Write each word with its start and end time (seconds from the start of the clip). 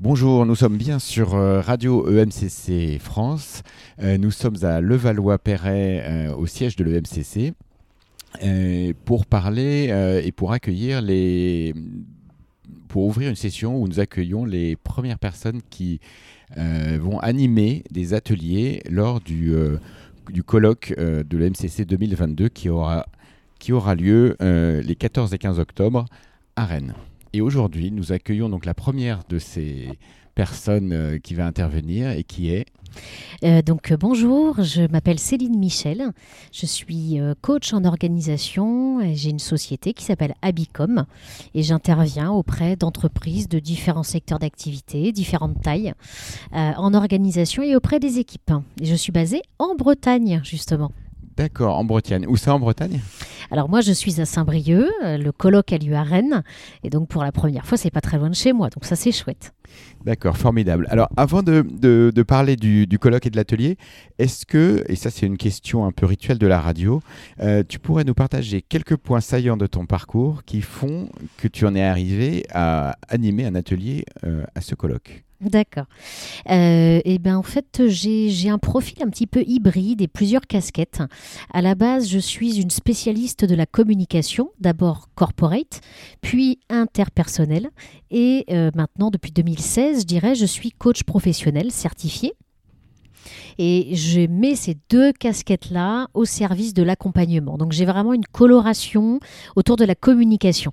Bonjour, 0.00 0.46
nous 0.46 0.54
sommes 0.54 0.76
bien 0.76 1.00
sur 1.00 1.34
euh, 1.34 1.60
Radio 1.60 2.08
EMCC 2.08 3.00
France. 3.00 3.64
Euh, 4.00 4.16
nous 4.16 4.30
sommes 4.30 4.54
à 4.62 4.80
Levallois-Perret, 4.80 6.04
euh, 6.06 6.36
au 6.36 6.46
siège 6.46 6.76
de 6.76 6.84
l'EMCC, 6.84 7.52
pour 9.04 9.26
parler 9.26 9.88
et 10.24 10.30
pour 10.30 10.52
accueillir 10.52 11.02
les. 11.02 11.74
pour 12.86 13.06
ouvrir 13.06 13.28
une 13.28 13.34
session 13.34 13.82
où 13.82 13.88
nous 13.88 13.98
accueillons 13.98 14.44
les 14.44 14.76
premières 14.76 15.18
personnes 15.18 15.62
qui 15.68 15.98
vont 16.56 17.18
animer 17.18 17.82
des 17.90 18.14
ateliers 18.14 18.82
lors 18.88 19.20
du, 19.20 19.52
colloque 20.46 20.94
de 20.96 21.36
l'EMCC 21.36 21.84
2022 21.86 22.48
qui 22.50 22.68
aura, 22.68 23.06
qui 23.58 23.72
aura 23.72 23.96
lieu 23.96 24.36
les 24.40 24.94
14 24.94 25.34
et 25.34 25.38
15 25.38 25.58
octobre 25.58 26.04
à 26.54 26.66
Rennes. 26.66 26.94
Et 27.32 27.40
aujourd'hui, 27.40 27.90
nous 27.90 28.12
accueillons 28.12 28.48
donc 28.48 28.64
la 28.64 28.74
première 28.74 29.20
de 29.28 29.38
ces 29.38 29.88
personnes 30.34 30.92
euh, 30.92 31.18
qui 31.18 31.34
va 31.34 31.46
intervenir 31.46 32.10
et 32.10 32.22
qui 32.22 32.50
est 32.50 32.66
euh, 33.44 33.60
donc 33.60 33.92
euh, 33.92 33.96
bonjour, 33.98 34.62
je 34.62 34.90
m'appelle 34.90 35.18
Céline 35.18 35.58
Michel, 35.58 36.10
je 36.52 36.64
suis 36.64 37.20
coach 37.42 37.74
en 37.74 37.84
organisation 37.84 39.00
et 39.02 39.14
j'ai 39.14 39.28
une 39.28 39.38
société 39.38 39.92
qui 39.92 40.04
s'appelle 40.04 40.34
Abicom 40.40 41.04
et 41.54 41.62
j'interviens 41.62 42.30
auprès 42.30 42.76
d'entreprises 42.76 43.46
de 43.46 43.58
différents 43.58 44.02
secteurs 44.02 44.38
d'activité, 44.38 45.12
différentes 45.12 45.60
tailles, 45.60 45.92
en 46.52 46.94
organisation 46.94 47.62
et 47.62 47.76
auprès 47.76 48.00
des 48.00 48.18
équipes. 48.18 48.52
Et 48.80 48.86
je 48.86 48.94
suis 48.94 49.12
basée 49.12 49.42
en 49.58 49.74
Bretagne 49.74 50.40
justement. 50.42 50.90
D'accord, 51.36 51.78
en 51.78 51.84
Bretagne. 51.84 52.26
Où 52.26 52.36
ça 52.36 52.54
en 52.54 52.58
Bretagne? 52.58 53.00
Alors 53.50 53.68
moi 53.68 53.80
je 53.80 53.92
suis 53.92 54.20
à 54.20 54.26
Saint-Brieuc, 54.26 54.90
euh, 55.04 55.16
le 55.16 55.32
colloque 55.32 55.72
a 55.72 55.78
lieu 55.78 55.94
à 55.94 56.02
Rennes, 56.02 56.42
et 56.82 56.90
donc 56.90 57.08
pour 57.08 57.22
la 57.22 57.32
première 57.32 57.66
fois 57.66 57.78
c'est 57.78 57.90
pas 57.90 58.00
très 58.00 58.18
loin 58.18 58.28
de 58.28 58.34
chez 58.34 58.52
moi, 58.52 58.68
donc 58.68 58.84
ça 58.84 58.96
c'est 58.96 59.12
chouette. 59.12 59.52
D'accord, 60.04 60.36
formidable. 60.36 60.86
Alors 60.90 61.08
avant 61.16 61.42
de, 61.42 62.22
parler 62.22 62.56
du, 62.56 62.98
colloque 62.98 63.26
et 63.26 63.30
de 63.30 63.36
l'atelier, 63.36 63.76
est-ce 64.18 64.46
que, 64.46 64.84
et 64.88 64.96
ça 64.96 65.10
c'est 65.10 65.26
une 65.26 65.36
question 65.36 65.84
un 65.84 65.92
peu 65.92 66.06
rituelle 66.06 66.38
de 66.38 66.46
la 66.46 66.60
radio, 66.60 67.00
euh, 67.40 67.62
tu 67.66 67.78
pourrais 67.78 68.04
nous 68.04 68.14
partager 68.14 68.62
quelques 68.62 68.96
points 68.96 69.20
saillants 69.20 69.56
de 69.56 69.66
ton 69.66 69.86
parcours 69.86 70.44
qui 70.44 70.60
font 70.60 71.08
que 71.36 71.48
tu 71.48 71.66
en 71.66 71.74
es 71.74 71.82
arrivé 71.82 72.44
à 72.52 72.96
animer 73.08 73.46
un 73.46 73.54
atelier 73.54 74.04
euh, 74.24 74.44
à 74.54 74.60
ce 74.60 74.74
colloque? 74.74 75.24
D'accord. 75.40 75.84
Euh, 76.50 77.00
et 77.04 77.18
ben 77.20 77.36
en 77.36 77.44
fait, 77.44 77.86
j'ai 77.86 78.50
un 78.50 78.58
profil 78.58 79.00
un 79.04 79.08
petit 79.08 79.28
peu 79.28 79.44
hybride 79.46 80.02
et 80.02 80.08
plusieurs 80.08 80.48
casquettes. 80.48 81.00
À 81.52 81.62
la 81.62 81.76
base, 81.76 82.08
je 82.08 82.18
suis 82.18 82.60
une 82.60 82.70
spécialiste 82.70 83.44
de 83.44 83.54
la 83.54 83.64
communication, 83.64 84.50
d'abord 84.58 85.08
corporate, 85.14 85.80
puis 86.22 86.58
interpersonnelle, 86.68 87.70
et 88.10 88.46
euh, 88.50 88.72
maintenant, 88.74 89.10
depuis 89.10 89.30
2016, 89.58 90.00
je 90.02 90.06
dirais, 90.06 90.34
je 90.34 90.46
suis 90.46 90.70
coach 90.70 91.02
professionnel 91.02 91.72
certifié. 91.72 92.32
Et 93.58 93.96
je 93.96 94.20
mets 94.20 94.54
ces 94.54 94.76
deux 94.88 95.12
casquettes-là 95.12 96.06
au 96.14 96.24
service 96.24 96.74
de 96.74 96.84
l'accompagnement. 96.84 97.58
Donc 97.58 97.72
j'ai 97.72 97.84
vraiment 97.84 98.12
une 98.12 98.24
coloration 98.24 99.18
autour 99.56 99.76
de 99.76 99.84
la 99.84 99.96
communication. 99.96 100.72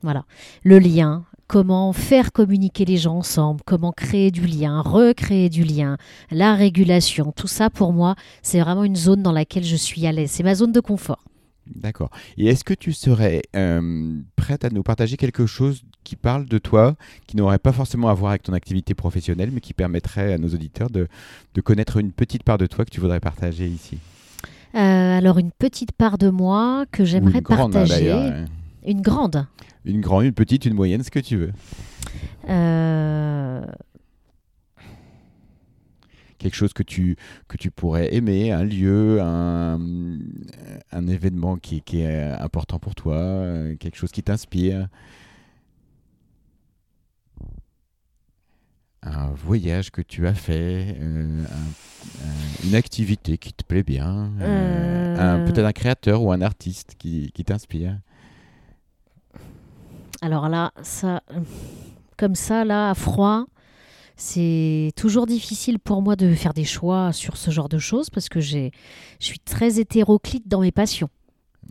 Voilà, 0.00 0.24
le 0.64 0.78
lien, 0.78 1.26
comment 1.46 1.92
faire 1.92 2.32
communiquer 2.32 2.86
les 2.86 2.96
gens 2.96 3.18
ensemble, 3.18 3.60
comment 3.66 3.92
créer 3.92 4.30
du 4.30 4.46
lien, 4.46 4.80
recréer 4.80 5.50
du 5.50 5.62
lien, 5.62 5.98
la 6.30 6.54
régulation, 6.54 7.32
tout 7.32 7.46
ça 7.46 7.68
pour 7.68 7.92
moi, 7.92 8.16
c'est 8.42 8.60
vraiment 8.60 8.84
une 8.84 8.96
zone 8.96 9.22
dans 9.22 9.30
laquelle 9.30 9.64
je 9.64 9.76
suis 9.76 10.06
à 10.06 10.12
l'aise. 10.12 10.30
C'est 10.30 10.42
ma 10.42 10.54
zone 10.54 10.72
de 10.72 10.80
confort. 10.80 11.22
D'accord. 11.66 12.10
Et 12.38 12.46
est-ce 12.46 12.64
que 12.64 12.74
tu 12.74 12.92
serais 12.92 13.42
euh, 13.54 14.20
prête 14.34 14.64
à 14.64 14.70
nous 14.70 14.82
partager 14.82 15.16
quelque 15.16 15.46
chose 15.46 15.82
qui 16.04 16.16
parle 16.16 16.46
de 16.46 16.58
toi, 16.58 16.96
qui 17.26 17.36
n'aurait 17.36 17.58
pas 17.58 17.72
forcément 17.72 18.08
à 18.08 18.14
voir 18.14 18.30
avec 18.30 18.42
ton 18.42 18.52
activité 18.52 18.94
professionnelle, 18.94 19.50
mais 19.52 19.60
qui 19.60 19.74
permettrait 19.74 20.32
à 20.32 20.38
nos 20.38 20.48
auditeurs 20.48 20.90
de, 20.90 21.08
connaître 21.62 21.98
une 21.98 22.12
petite 22.12 22.42
part 22.42 22.58
de 22.58 22.66
toi 22.66 22.84
que 22.84 22.90
tu 22.90 23.00
voudrais 23.00 23.20
partager 23.20 23.66
ici 23.66 23.98
euh, 24.74 24.78
Alors, 24.78 25.38
une 25.38 25.52
petite 25.52 25.92
part 25.92 26.18
de 26.18 26.30
moi 26.30 26.84
que 26.90 27.04
j'aimerais 27.04 27.38
hein, 27.38 27.42
partager. 27.42 28.44
Une 28.84 29.00
grande 29.00 29.46
une 29.84 30.00
grande, 30.00 30.24
une 30.24 30.32
petite, 30.32 30.64
une 30.64 30.74
moyenne, 30.74 31.02
ce 31.02 31.10
que 31.10 31.18
tu 31.18 31.36
veux. 31.36 31.52
Euh, 32.48 33.62
Quelque 36.38 36.54
chose 36.54 36.72
que 36.72 36.82
tu, 36.82 37.16
que 37.46 37.56
tu 37.56 37.70
pourrais 37.70 38.12
aimer, 38.14 38.50
un 38.50 38.64
lieu, 38.64 39.20
un, 39.22 39.78
un 40.90 41.06
événement 41.06 41.56
qui, 41.56 41.82
qui, 41.82 42.00
est 42.00 42.32
important 42.32 42.80
pour 42.80 42.96
toi, 42.96 43.44
quelque 43.78 43.96
chose 43.96 44.10
qui 44.10 44.24
t'inspire. 44.24 44.88
Un 49.02 49.30
voyage 49.30 49.90
que 49.90 50.00
tu 50.00 50.26
as 50.28 50.34
fait, 50.34 50.96
euh, 51.00 51.44
une 52.64 52.74
activité 52.74 53.36
qui 53.36 53.52
te 53.52 53.64
plaît 53.64 53.82
bien, 53.82 54.30
euh... 54.40 55.44
peut-être 55.46 55.66
un 55.66 55.72
créateur 55.72 56.22
ou 56.22 56.30
un 56.30 56.40
artiste 56.40 56.94
qui, 56.98 57.32
qui 57.32 57.44
t'inspire. 57.44 57.98
Alors 60.20 60.48
là, 60.48 60.72
ça, 60.82 61.20
comme 62.16 62.36
ça, 62.36 62.64
là, 62.64 62.90
à 62.90 62.94
froid, 62.94 63.46
c'est 64.16 64.92
toujours 64.94 65.26
difficile 65.26 65.80
pour 65.80 66.00
moi 66.00 66.14
de 66.14 66.32
faire 66.34 66.54
des 66.54 66.64
choix 66.64 67.12
sur 67.12 67.36
ce 67.36 67.50
genre 67.50 67.68
de 67.68 67.78
choses 67.78 68.08
parce 68.08 68.28
que 68.28 68.40
je 68.40 68.70
suis 69.18 69.40
très 69.40 69.80
hétéroclite 69.80 70.46
dans 70.46 70.60
mes 70.60 70.70
passions. 70.70 71.08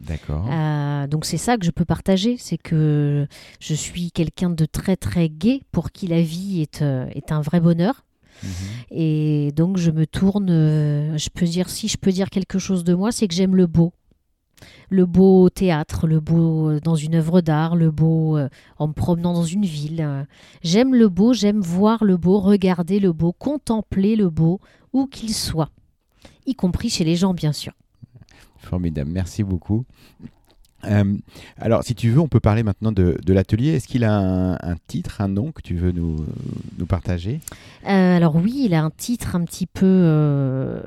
D'accord. 0.06 0.47
Euh, 0.51 1.07
donc 1.07 1.25
c'est 1.25 1.38
ça 1.38 1.57
que 1.57 1.66
je 1.66 1.72
peux 1.72 1.85
partager, 1.85 2.38
c'est 2.38 2.57
que 2.57 3.28
je 3.59 3.73
suis 3.73 4.12
quelqu'un 4.12 4.50
de 4.50 4.66
très 4.66 4.95
très 4.95 5.29
gai 5.29 5.62
pour 5.72 5.91
qui 5.91 6.07
la 6.07 6.22
vie 6.22 6.62
est, 6.62 6.81
euh, 6.81 7.06
est 7.13 7.31
un 7.31 7.41
vrai 7.41 7.59
bonheur. 7.59 8.03
Mhm. 8.44 8.50
Et 8.91 9.51
donc 9.56 9.78
je 9.78 9.91
me 9.91 10.07
tourne, 10.07 10.50
euh, 10.50 11.17
je 11.17 11.29
peux 11.29 11.45
dire 11.45 11.69
si 11.69 11.88
je 11.88 11.97
peux 11.97 12.12
dire 12.12 12.29
quelque 12.29 12.57
chose 12.57 12.84
de 12.84 12.94
moi, 12.94 13.12
c'est 13.12 13.28
que 13.28 13.35
j'aime 13.35 13.56
le 13.56 13.67
beau 13.67 13.94
le 14.89 15.07
beau 15.07 15.50
théâtre, 15.50 16.06
le 16.06 16.19
beau 16.19 16.79
dans 16.81 16.95
une 16.95 17.16
œuvre 17.16 17.41
d'art, 17.41 17.75
le 17.75 17.89
beau 17.89 18.38
en 18.78 18.88
me 18.88 18.94
promenant 18.94 19.33
dans 19.33 19.44
une 19.44 19.66
ville. 19.66 20.28
J'aime 20.62 20.94
le 20.94 21.09
beau, 21.09 21.33
j'aime 21.33 21.62
voir 21.62 22.03
le 22.03 22.16
beau, 22.16 22.39
regarder 22.39 23.00
le 23.00 23.12
beau, 23.12 23.31
contempler 23.31 24.16
le 24.16 24.29
beau, 24.29 24.59
où 24.94 25.07
qu'il 25.07 25.33
soit, 25.33 25.72
y 26.45 26.53
compris 26.53 26.91
chez 26.91 27.03
les 27.03 27.16
gens, 27.16 27.33
bien 27.33 27.53
sûr. 27.53 27.73
Formidable, 28.61 29.11
merci 29.11 29.44
beaucoup. 29.44 29.85
Euh, 30.85 31.17
alors, 31.57 31.83
si 31.83 31.95
tu 31.95 32.09
veux, 32.09 32.19
on 32.19 32.27
peut 32.27 32.39
parler 32.39 32.63
maintenant 32.63 32.91
de, 32.91 33.17
l'atelier. 33.27 33.73
Est-ce 33.73 33.88
qu'il 33.88 34.03
a 34.03 34.13
un, 34.13 34.75
titre, 34.88 35.22
un 35.22 35.27
nom 35.27 35.51
que 35.51 35.61
tu 35.61 35.75
veux 35.75 35.91
nous, 35.91 36.25
nous 36.77 36.85
partager? 36.85 37.39
Euh, 37.88 38.16
Alors 38.16 38.35
oui, 38.35 38.63
il 38.66 38.73
a 38.73 38.83
un 38.83 38.89
titre 38.89 39.35
un 39.35 39.44
petit 39.44 39.67
peu... 39.67 39.85
Euh, 39.85 40.81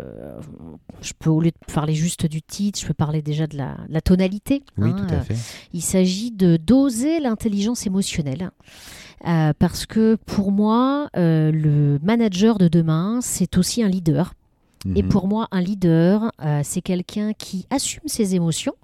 je 1.01 1.13
peux, 1.19 1.31
au 1.31 1.41
lieu 1.41 1.51
de 1.51 1.73
parler 1.73 1.95
juste 1.95 2.27
du 2.27 2.43
titre, 2.43 2.79
je 2.81 2.87
peux 2.87 2.95
parler 2.95 3.23
déjà 3.23 3.47
de 3.47 3.57
la, 3.57 4.01
tonalité. 4.01 4.63
Oui, 4.79 4.91
hein. 4.91 5.07
tout 5.07 5.15
à 5.15 5.21
fait. 5.21 5.37
il 5.73 5.83
s'agit 5.83 6.31
de 6.31 6.57
doser 6.57 7.21
l'intelligence 7.21 7.87
émotionnelle. 7.87 8.51
parce 9.59 9.87
que 9.87 10.17
pour 10.27 10.53
moi, 10.53 11.09
le 11.15 11.99
manager 12.03 12.59
de 12.59 12.69
demain, 12.69 13.21
c'est 13.23 13.59
aussi 13.59 13.83
un 13.83 13.89
leader. 13.89 14.35
Et 14.95 15.03
mhm. 15.03 15.09
pour 15.09 15.29
moi, 15.29 15.49
un 15.51 15.61
leader, 15.61 16.31
c'est 16.63 16.83
quelqu'un 16.83 17.33
qui 17.33 17.67
assume 17.71 18.07
ses 18.07 18.35
émotions, 18.35 18.75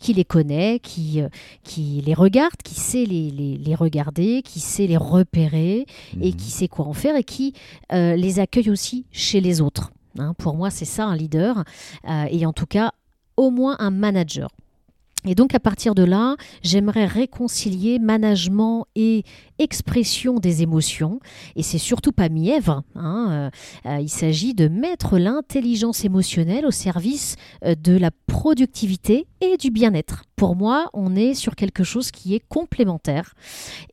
qui 0.00 0.14
les 0.14 0.24
connaît, 0.24 0.80
qui, 0.80 1.20
euh, 1.20 1.28
qui 1.62 2.02
les 2.04 2.14
regarde, 2.14 2.56
qui 2.64 2.74
sait 2.74 3.04
les, 3.04 3.30
les, 3.30 3.74
regarder, 3.74 4.42
qui 4.42 4.58
sait 4.58 4.86
les 4.86 4.96
repérer 4.96 5.86
et 6.20 6.30
mhm. 6.30 6.36
qui 6.36 6.50
sait 6.50 6.68
quoi 6.68 6.86
en 6.86 6.94
faire 6.94 7.14
et 7.14 7.24
qui 7.24 7.54
euh, 7.92 8.16
les 8.16 8.40
accueille 8.40 8.70
aussi 8.70 9.06
chez 9.12 9.40
les 9.40 9.60
autres. 9.60 9.92
Hein. 10.18 10.34
pour 10.38 10.56
moi, 10.56 10.70
c'est 10.70 10.86
ça 10.86 11.04
un 11.04 11.14
leader 11.14 11.62
euh, 12.08 12.24
et 12.30 12.44
en 12.44 12.52
tout 12.52 12.66
cas 12.66 12.92
au 13.36 13.50
moins 13.50 13.76
un 13.78 13.90
manager. 13.90 14.50
Et 15.26 15.34
donc 15.34 15.54
à 15.54 15.60
partir 15.60 15.94
de 15.94 16.02
là, 16.02 16.36
j'aimerais 16.62 17.06
réconcilier 17.06 17.98
management 17.98 18.86
et 18.94 19.24
expression 19.58 20.38
des 20.38 20.62
émotions. 20.62 21.20
Et 21.56 21.62
c'est 21.62 21.78
surtout 21.78 22.12
pas 22.12 22.28
mièvre. 22.28 22.82
Hein, 22.94 23.50
euh, 23.86 23.90
euh, 23.90 24.00
il 24.00 24.08
s'agit 24.08 24.54
de 24.54 24.68
mettre 24.68 25.18
l'intelligence 25.18 26.04
émotionnelle 26.04 26.64
au 26.64 26.70
service 26.70 27.36
euh, 27.64 27.74
de 27.74 27.96
la 27.96 28.10
productivité 28.26 29.26
et 29.40 29.56
du 29.56 29.70
bien-être. 29.70 30.24
Pour 30.36 30.56
moi, 30.56 30.88
on 30.94 31.16
est 31.16 31.34
sur 31.34 31.54
quelque 31.54 31.84
chose 31.84 32.10
qui 32.10 32.34
est 32.34 32.42
complémentaire. 32.48 33.34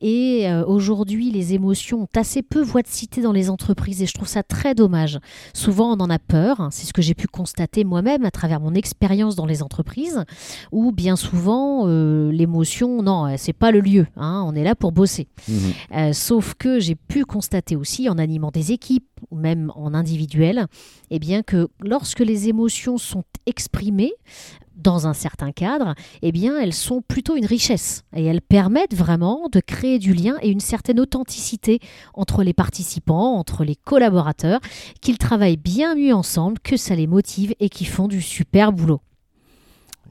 Et 0.00 0.50
aujourd'hui, 0.66 1.30
les 1.30 1.52
émotions 1.52 2.02
ont 2.02 2.18
assez 2.18 2.42
peu 2.42 2.62
voix 2.62 2.80
de 2.80 2.88
cité 2.88 3.20
dans 3.20 3.32
les 3.32 3.50
entreprises 3.50 4.02
et 4.02 4.06
je 4.06 4.14
trouve 4.14 4.28
ça 4.28 4.42
très 4.42 4.74
dommage. 4.74 5.18
Souvent, 5.52 5.92
on 5.92 6.00
en 6.00 6.08
a 6.08 6.18
peur. 6.18 6.60
Hein, 6.60 6.70
c'est 6.72 6.86
ce 6.86 6.94
que 6.94 7.02
j'ai 7.02 7.14
pu 7.14 7.26
constater 7.26 7.84
moi-même 7.84 8.24
à 8.24 8.30
travers 8.30 8.60
mon 8.60 8.72
expérience 8.72 9.36
dans 9.36 9.44
les 9.44 9.62
entreprises, 9.62 10.24
où 10.72 10.90
bien 10.90 11.16
souvent, 11.16 11.86
l'émotion, 11.86 13.02
non, 13.02 13.36
c'est 13.36 13.52
pas 13.52 13.70
le 13.70 13.80
lieu. 13.80 14.06
Hein, 14.16 14.42
on 14.46 14.54
est 14.54 14.64
là 14.64 14.74
pour 14.74 14.92
bosser. 14.92 15.28
Mmh. 15.48 15.58
Mhm. 15.58 15.72
Euh, 15.94 16.12
sauf 16.12 16.54
que 16.54 16.80
j'ai 16.80 16.94
pu 16.94 17.24
constater 17.24 17.76
aussi 17.76 18.08
en 18.08 18.18
animant 18.18 18.50
des 18.50 18.72
équipes 18.72 19.08
ou 19.30 19.36
même 19.36 19.72
en 19.74 19.94
individuel, 19.94 20.66
eh 21.10 21.18
bien 21.18 21.42
que 21.42 21.68
lorsque 21.80 22.20
les 22.20 22.48
émotions 22.48 22.98
sont 22.98 23.24
exprimées, 23.46 24.12
dans 24.78 25.06
un 25.06 25.14
certain 25.14 25.52
cadre, 25.52 25.94
eh 26.22 26.32
bien, 26.32 26.58
elles 26.58 26.72
sont 26.72 27.02
plutôt 27.02 27.36
une 27.36 27.46
richesse 27.46 28.04
et 28.14 28.24
elles 28.24 28.42
permettent 28.42 28.94
vraiment 28.94 29.48
de 29.50 29.60
créer 29.60 29.98
du 29.98 30.14
lien 30.14 30.36
et 30.42 30.50
une 30.50 30.60
certaine 30.60 31.00
authenticité 31.00 31.80
entre 32.14 32.42
les 32.42 32.52
participants, 32.52 33.36
entre 33.36 33.64
les 33.64 33.76
collaborateurs, 33.76 34.60
qu'ils 35.00 35.18
travaillent 35.18 35.56
bien 35.56 35.94
mieux 35.94 36.14
ensemble, 36.14 36.58
que 36.60 36.76
ça 36.76 36.94
les 36.94 37.06
motive 37.06 37.54
et 37.60 37.68
qui 37.68 37.84
font 37.84 38.08
du 38.08 38.22
super 38.22 38.72
boulot. 38.72 39.00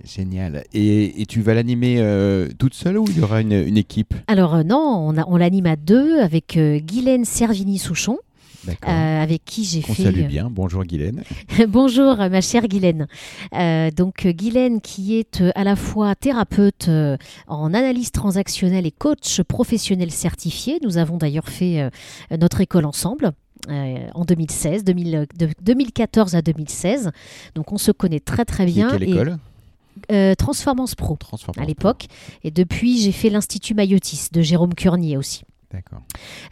Génial. 0.04 0.64
Et, 0.74 1.26
tu 1.28 1.42
vas 1.42 1.54
l'animer 1.54 1.98
euh, 2.00 2.48
toute 2.58 2.74
seule 2.74 2.98
ou 2.98 3.06
il 3.10 3.18
y 3.18 3.22
aura 3.22 3.42
une, 3.42 3.78
équipe? 3.78 4.14
Alors 4.28 4.56
euh, 4.56 4.64
non, 4.64 5.10
on, 5.10 5.16
on 5.28 5.38
l'anime 5.38 5.66
à 5.66 5.76
deux 5.76 6.20
avec 6.20 6.56
euh, 6.56 6.80
Guylaine 6.80 7.26
Servini-Souchon. 7.26 8.18
Avec 8.82 9.44
qui 9.46 9.64
j'ai 9.64 9.82
fait. 9.82 9.92
On 9.92 10.06
salue 10.06 10.26
bien. 10.26 10.50
Bonjour 10.50 10.84
Guylaine. 10.84 11.24
Bonjour 11.68 12.16
ma 12.18 12.42
chère 12.42 12.68
Guylaine. 12.68 13.08
donc 13.96 14.28
Guylaine 14.28 14.82
qui 14.82 15.18
est 15.18 15.44
à 15.56 15.64
la 15.64 15.76
fois 15.76 16.16
thérapeute 16.16 16.90
en 17.48 17.74
analyse 17.74 18.12
transactionnelle 18.12 18.86
et 18.86 18.92
coach 18.92 19.42
professionnel 19.44 20.12
certifié. 20.12 20.80
Nous 20.84 20.98
avons 20.98 21.18
d'ailleurs 21.18 21.50
fait 21.50 21.90
notre 22.38 22.62
école 22.62 22.86
ensemble. 22.86 23.32
en 23.70 24.26
2016, 24.26 24.84
2014 24.84 26.36
à 26.36 26.42
2016. 26.42 27.12
Donc 27.56 27.72
on 27.72 27.78
se 27.78 27.92
connaît 27.92 28.20
très 28.20 28.46
très 28.46 28.66
bien. 28.66 28.90
quelle 28.92 29.04
école? 29.04 29.38
euh, 30.12 30.36
Transformance 30.36 30.96
Pro 30.96 31.18
à 31.58 31.66
l'époque. 31.66 32.08
Et 32.44 32.52
depuis, 32.52 33.00
j'ai 33.00 33.12
fait 33.12 33.30
l'Institut 33.30 33.74
Mayotis 33.74 34.28
de 34.32 34.42
Jérôme 34.42 34.74
Curnier 34.74 35.18
aussi. 35.18 35.44
D'accord. 35.72 36.02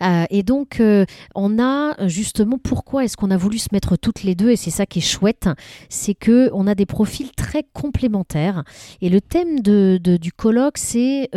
Euh, 0.02 0.26
et 0.30 0.44
donc, 0.44 0.80
euh, 0.80 1.06
on 1.36 1.58
a 1.58 2.08
justement 2.08 2.58
pourquoi 2.58 3.06
est-ce 3.06 3.16
qu'on 3.16 3.32
a 3.32 3.38
voulu 3.38 3.60
se 3.60 3.70
mettre 3.72 3.96
toutes 3.98 4.24
les 4.24 4.36
deux, 4.36 4.52
et 4.52 4.56
c'est 4.56 4.72
ça 4.72 4.86
qui 4.86 5.00
est 5.00 5.02
chouette, 5.02 5.50
c'est 5.90 6.16
que 6.16 6.50
on 6.54 6.68
a 6.68 6.76
des 6.76 6.86
profils 6.86 7.32
très 7.32 7.64
complémentaires. 7.74 8.64
Et 9.02 9.10
le 9.10 9.22
thème 9.22 9.62
de, 9.62 9.98
du 9.98 10.32
colloque, 10.34 10.78
c'est 10.78 11.30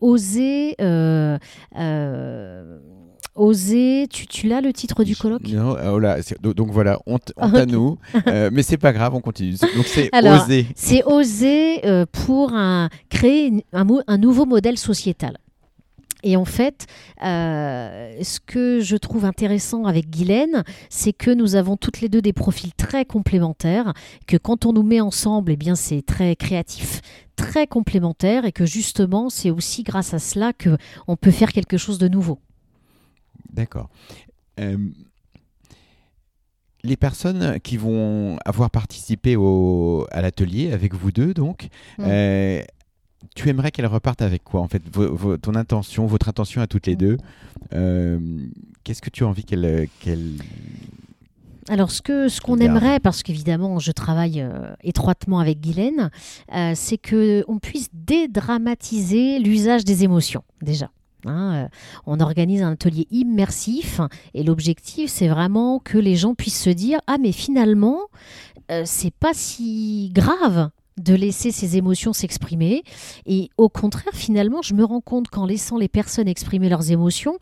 oser 0.00 0.76
Oser, 3.34 4.08
tu, 4.10 4.26
tu 4.26 4.46
l'as 4.46 4.60
le 4.60 4.74
titre 4.74 5.04
du 5.04 5.16
colloque? 5.16 5.48
Non, 5.48 5.74
oh 5.82 6.52
donc 6.52 6.70
voilà, 6.70 6.98
honte, 7.06 7.32
à 7.38 7.64
nous, 7.64 7.98
euh, 8.26 8.50
mais 8.52 8.62
c'est 8.62 8.76
pas 8.76 8.92
grave, 8.92 9.14
on 9.14 9.20
continue. 9.20 9.56
Donc 9.74 9.86
c'est 9.86 10.10
oser. 10.14 10.66
C'est 10.76 11.02
oser 11.04 11.86
euh, 11.86 12.04
pour 12.12 12.52
un, 12.52 12.90
créer 13.08 13.64
un, 13.72 13.86
un 14.06 14.18
nouveau 14.18 14.44
modèle 14.44 14.76
sociétal. 14.76 15.38
Et 16.22 16.36
en 16.36 16.44
fait, 16.44 16.86
euh, 17.22 18.16
ce 18.22 18.38
que 18.40 18.80
je 18.80 18.96
trouve 18.96 19.24
intéressant 19.24 19.84
avec 19.86 20.10
Guylaine, 20.10 20.64
c'est 20.88 21.12
que 21.12 21.30
nous 21.30 21.56
avons 21.56 21.76
toutes 21.76 22.00
les 22.00 22.08
deux 22.08 22.22
des 22.22 22.32
profils 22.32 22.72
très 22.74 23.04
complémentaires, 23.04 23.92
que 24.26 24.36
quand 24.36 24.66
on 24.66 24.72
nous 24.72 24.82
met 24.82 25.00
ensemble, 25.00 25.52
eh 25.52 25.56
bien 25.56 25.74
c'est 25.74 26.02
très 26.02 26.36
créatif, 26.36 27.00
très 27.36 27.66
complémentaire, 27.66 28.44
et 28.44 28.52
que 28.52 28.66
justement, 28.66 29.30
c'est 29.30 29.50
aussi 29.50 29.82
grâce 29.82 30.14
à 30.14 30.18
cela 30.18 30.52
que 30.52 30.76
on 31.08 31.16
peut 31.16 31.30
faire 31.32 31.52
quelque 31.52 31.76
chose 31.76 31.98
de 31.98 32.08
nouveau. 32.08 32.38
D'accord. 33.52 33.90
Euh, 34.60 34.76
les 36.84 36.96
personnes 36.96 37.60
qui 37.60 37.76
vont 37.76 38.38
avoir 38.44 38.70
participé 38.70 39.36
au, 39.36 40.06
à 40.10 40.20
l'atelier 40.20 40.72
avec 40.72 40.94
vous 40.94 41.12
deux, 41.12 41.34
donc, 41.34 41.68
mm. 41.98 42.04
euh, 42.06 42.62
tu 43.34 43.48
aimerais 43.48 43.70
qu'elles 43.70 43.86
repartent 43.86 44.22
avec 44.22 44.44
quoi 44.44 44.60
En 44.60 44.68
fait, 44.68 44.82
ton 45.42 45.54
intention, 45.54 46.06
votre 46.06 46.28
intention 46.28 46.60
à 46.60 46.66
toutes 46.66 46.86
les 46.86 46.96
deux, 46.96 47.16
euh, 47.72 48.18
qu'est-ce 48.84 49.02
que 49.02 49.10
tu 49.10 49.24
as 49.24 49.26
envie 49.26 49.44
qu'elles. 49.44 49.88
alors, 51.68 51.90
ce 51.90 52.02
que 52.02 52.28
ce 52.28 52.40
qu'on 52.40 52.58
aimerait, 52.58 53.00
parce 53.00 53.22
qu'évidemment, 53.22 53.78
je 53.78 53.92
travaille 53.92 54.44
étroitement 54.82 55.38
avec 55.38 55.60
Guylaine, 55.60 56.10
c'est 56.74 56.98
que 56.98 57.44
on 57.48 57.58
puisse 57.58 57.88
dédramatiser 57.92 59.38
l'usage 59.38 59.84
des 59.84 60.04
émotions 60.04 60.44
déjà. 60.60 60.90
Hein, 61.24 61.54
euh, 61.54 61.68
on 62.04 62.18
organise 62.18 62.62
un 62.62 62.72
atelier 62.72 63.06
immersif 63.12 64.00
et 64.34 64.42
l'objectif 64.42 65.08
c'est 65.08 65.28
vraiment 65.28 65.78
que 65.78 65.96
les 65.96 66.16
gens 66.16 66.34
puissent 66.34 66.60
se 66.60 66.70
dire 66.70 66.98
ah 67.06 67.16
mais 67.20 67.30
finalement 67.30 67.98
euh, 68.72 68.82
c'est 68.84 69.14
pas 69.14 69.32
si 69.32 70.10
grave 70.12 70.70
de 70.98 71.14
laisser 71.14 71.50
ces 71.50 71.76
émotions 71.76 72.12
s'exprimer 72.12 72.82
et 73.26 73.50
au 73.56 73.68
contraire 73.68 74.12
finalement 74.14 74.62
je 74.62 74.74
me 74.74 74.84
rends 74.84 75.00
compte 75.00 75.28
qu'en 75.28 75.46
laissant 75.46 75.78
les 75.78 75.88
personnes 75.88 76.28
exprimer 76.28 76.68
leurs 76.68 76.90
émotions 76.90 77.38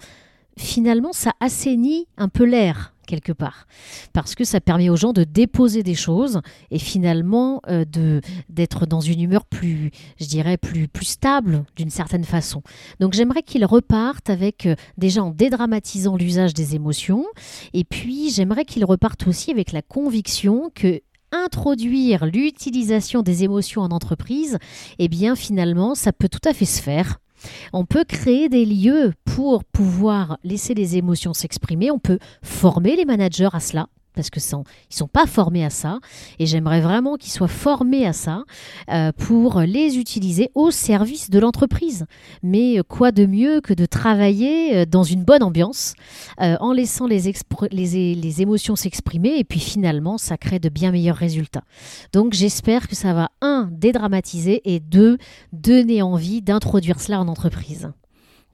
finalement 0.56 1.12
ça 1.12 1.32
assainit 1.41 2.06
un 2.17 2.29
peu 2.29 2.44
l'air 2.44 2.94
quelque 3.11 3.32
part. 3.32 3.67
Parce 4.12 4.35
que 4.35 4.44
ça 4.44 4.61
permet 4.61 4.88
aux 4.88 4.97
gens 4.97 5.12
de 5.12 5.25
déposer 5.25 5.82
des 5.82 5.97
choses 5.97 6.41
et 6.70 6.79
finalement 6.79 7.61
euh, 7.69 7.85
de 7.85 8.20
d'être 8.49 8.87
dans 8.87 9.00
une 9.00 9.20
humeur 9.20 9.44
plus, 9.44 9.91
je 10.20 10.26
dirais, 10.26 10.56
plus, 10.56 10.87
plus 10.87 11.06
stable 11.06 11.64
d'une 11.76 11.91
certaine 11.91 12.25
façon. 12.25 12.62
Donc 13.00 13.14
j'aimerais 13.14 13.43
qu'ils 13.43 13.64
repartent 13.64 14.31
avec, 14.31 14.67
euh, 14.67 14.76
déjà 14.97 15.25
en 15.25 15.31
dédramatisant 15.31 16.17
l'usage 16.17 16.55
des 16.55 16.76
émotions, 16.76 17.26
et 17.75 17.85
puis 17.85 18.31
j'aimerais 18.31 18.64
qu'ils 18.64 18.85
repartent 18.85 19.26
aussi 19.26 19.50
avec 19.50 19.73
la 19.73 19.82
conviction 19.82 20.70
que 20.73 21.00
introduire 21.32 22.27
l'utilisation 22.27 23.23
des 23.23 23.44
émotions 23.44 23.82
en 23.82 23.91
entreprise, 23.91 24.59
eh 24.99 25.09
bien 25.09 25.37
finalement, 25.37 25.94
ça 25.94 26.12
peut 26.12 26.29
tout 26.29 26.49
à 26.49 26.53
fait 26.53 26.65
se 26.65 26.82
faire 26.82 27.19
on 27.73 27.85
peut 27.85 28.05
créer 28.05 28.49
des 28.49 28.65
lieux 28.65 29.12
pour 29.25 29.65
pouvoir 29.65 30.38
laisser 30.44 30.75
les 30.75 30.97
émotions 30.97 31.32
s'exprimer. 31.32 31.91
On 31.91 31.99
peut 31.99 32.19
former 32.43 32.97
les 32.97 33.05
managers 33.05 33.49
à 33.53 33.61
cela 33.61 33.88
parce 34.15 34.31
que 34.31 34.41
sont, 34.41 34.65
ils 34.91 34.97
sont 34.97 35.09
pas 35.09 35.27
formés 35.27 35.65
à 35.65 35.71
ça 35.71 35.99
et 36.39 36.47
j'aimerais 36.47 36.81
vraiment 36.81 37.17
qu'ils 37.17 37.33
soient 37.33 37.49
formés 37.49 38.07
à 38.07 38.12
ça 38.12 38.45
euh, 38.91 39.12
pour 39.12 39.61
les 39.61 39.99
utiliser 39.99 40.51
au 40.55 40.71
service 40.71 41.31
de 41.31 41.39
l'entreprise. 41.39 42.07
Mais 42.43 42.81
quoi 42.89 43.12
de 43.12 43.27
mieux 43.27 43.61
que 43.61 43.75
de 43.75 43.87
travailler 43.87 44.77
euh, 44.77 44.85
dans 44.87 45.03
une 45.03 45.25
bonne 45.25 45.43
ambiance 45.43 45.95
euh, 46.41 46.57
en 46.61 46.73
laissant 46.73 47.07
les, 47.07 47.33
les, 47.71 48.15
les 48.15 48.43
émotions 48.43 48.77
s'exprimer 48.77 49.39
et 49.39 49.45
puis 49.45 49.61
finalement 49.61 50.19
ça 50.19 50.37
crée 50.37 50.59
de 50.59 50.69
bien 50.69 50.93
meilleurs 50.93 51.17
résultats. 51.17 51.65
Donc 52.12 52.33
j'espère 52.33 52.89
que 52.89 52.95
ça 52.95 53.12
va 53.15 53.31
un 53.41 53.69
dédramatiser 53.71 54.62
et 54.65 54.81
deux 54.81 55.19
donner 55.53 56.03
envie 56.03 56.43
d'introduire 56.43 57.01
cela 57.01 57.21
en 57.21 57.29
entreprise. 57.29 57.91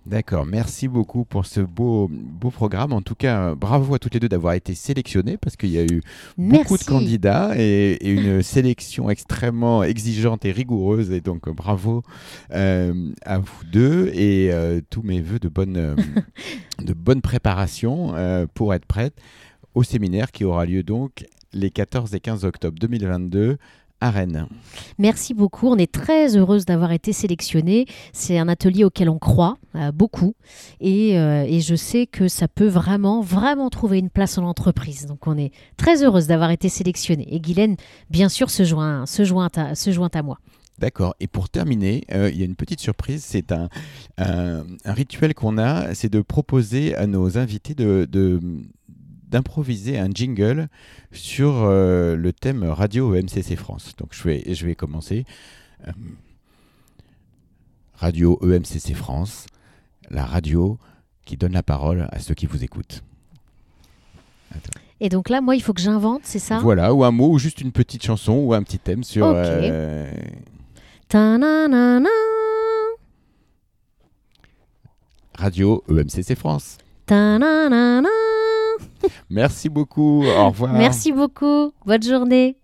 D'accord, 0.06 0.46
merci 0.46 0.86
beaucoup 0.86 1.24
pour 1.24 1.46
ce 1.46 1.60
beau, 1.60 2.08
beau 2.08 2.52
programme. 2.52 2.92
En 2.92 3.02
tout 3.02 3.16
cas, 3.16 3.56
bravo 3.56 3.96
à 3.96 3.98
toutes 3.98 4.14
les 4.14 4.20
deux 4.20 4.28
d'avoir 4.28 4.54
été 4.54 4.76
sélectionnées 4.76 5.36
parce 5.36 5.56
qu'il 5.56 5.70
y 5.70 5.78
a 5.78 5.84
eu 5.84 6.00
beaucoup 6.38 6.78
de 6.78 6.84
candidats 6.84 7.54
et, 7.56 7.98
une 8.08 8.40
sélection 8.44 9.10
extrêmement 9.10 9.82
exigeante 9.82 10.44
et 10.44 10.52
rigoureuse. 10.52 11.10
Et 11.10 11.20
donc, 11.20 11.48
bravo 11.48 12.04
euh, 12.52 13.10
à 13.24 13.38
vous 13.38 13.64
deux 13.72 14.12
et 14.14 14.52
euh, 14.52 14.80
tous 14.90 15.02
mes 15.02 15.20
voeux 15.20 15.40
de 15.40 15.48
bonne, 15.48 15.76
euh, 15.76 15.96
de 16.84 16.92
bonne 16.92 17.20
préparation 17.20 18.14
pour 18.54 18.74
être 18.74 18.86
prête 18.86 19.14
au 19.74 19.82
séminaire 19.82 20.30
qui 20.30 20.44
aura 20.44 20.66
lieu 20.66 20.84
donc 20.84 21.26
les 21.52 21.70
14 21.70 22.14
et 22.14 22.20
15 22.20 22.44
octobre 22.44 22.78
2022 22.78 23.58
à 24.00 24.10
Rennes. 24.10 24.46
Merci 24.98 25.34
beaucoup. 25.34 25.68
On 25.68 25.76
est 25.76 25.90
très 25.90 26.36
heureuse 26.36 26.64
d'avoir 26.64 26.92
été 26.92 27.12
sélectionnée. 27.12 27.86
C'est 28.12 28.38
un 28.38 28.48
atelier 28.48 28.84
auquel 28.84 29.08
on 29.08 29.18
croit 29.18 29.58
euh, 29.74 29.92
beaucoup 29.92 30.34
euh, 30.82 31.44
et, 31.48 31.60
je 31.60 31.74
sais 31.74 32.06
que 32.06 32.28
ça 32.28 32.48
peut 32.48 32.66
vraiment, 32.66 33.20
vraiment 33.20 33.70
trouver 33.70 33.98
une 33.98 34.10
place 34.10 34.38
en 34.38 34.44
entreprise. 34.44 35.06
Donc 35.06 35.26
on 35.26 35.36
est 35.36 35.52
très 35.76 36.04
heureuse 36.04 36.26
d'avoir 36.26 36.50
été 36.50 36.68
sélectionnée. 36.68 37.26
Et 37.34 37.40
Guylaine, 37.40 37.76
bien 38.10 38.28
sûr, 38.28 38.50
se 38.50 38.64
joint, 38.64 39.06
se 39.06 39.24
joint, 39.24 39.48
à, 39.56 39.74
se 39.74 39.90
joint 39.90 40.10
à 40.14 40.22
moi. 40.22 40.38
D'accord. 40.78 41.14
Et 41.20 41.26
pour 41.26 41.48
terminer, 41.48 42.04
euh, 42.12 42.30
il 42.30 42.38
y 42.38 42.42
a 42.42 42.44
une 42.44 42.54
petite 42.54 42.80
surprise. 42.80 43.24
C'est 43.24 43.50
un, 43.50 43.68
un, 44.18 44.64
rituel 44.84 45.34
qu'on 45.34 45.56
a, 45.56 45.94
c'est 45.94 46.10
de 46.10 46.20
proposer 46.20 46.94
à 46.94 47.06
nos 47.06 47.38
invités 47.38 47.74
de, 47.74 48.06
d'improviser 49.28 49.98
un 49.98 50.10
jingle 50.10 50.68
sur 51.12 51.52
euh, 51.54 52.16
le 52.16 52.32
thème 52.32 52.64
radio 52.64 53.14
EMCC 53.14 53.56
France. 53.56 53.94
Donc 53.98 54.10
je 54.12 54.22
vais, 54.22 54.54
je 54.54 54.66
vais 54.66 54.74
commencer. 54.74 55.24
Euh, 55.86 55.92
radio 57.94 58.38
EMCC 58.42 58.94
France, 58.94 59.46
la 60.10 60.24
radio 60.24 60.78
qui 61.24 61.36
donne 61.36 61.52
la 61.52 61.62
parole 61.62 62.08
à 62.12 62.18
ceux 62.20 62.34
qui 62.34 62.46
vous 62.46 62.62
écoutent. 62.62 63.02
Et 65.00 65.08
donc 65.08 65.28
là, 65.28 65.40
moi, 65.40 65.56
il 65.56 65.60
faut 65.60 65.74
que 65.74 65.80
j'invente, 65.80 66.22
c'est 66.24 66.38
ça? 66.38 66.58
Voilà, 66.58 66.94
ou 66.94 67.04
un 67.04 67.10
mot, 67.10 67.30
ou 67.30 67.38
juste 67.38 67.60
une 67.60 67.72
petite 67.72 68.02
chanson, 68.02 68.32
ou 68.32 68.54
un 68.54 68.62
petit 68.62 68.78
thème 68.78 69.04
sur... 69.04 69.26
Euh... 69.26 70.10
Radio 75.34 75.84
EMCC 75.90 76.34
France. 76.34 76.78
Merci 79.30 79.68
beaucoup. 79.68 80.24
Au 80.24 80.48
revoir. 80.48 80.72
Merci 80.72 81.12
beaucoup. 81.12 81.72
Bonne 81.84 82.02
journée. 82.02 82.56